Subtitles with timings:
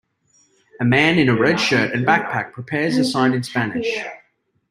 [0.79, 3.99] A man in a red shirt and backpack prepares a sign in Spanish.